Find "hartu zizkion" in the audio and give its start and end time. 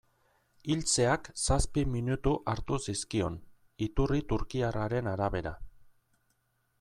2.53-3.37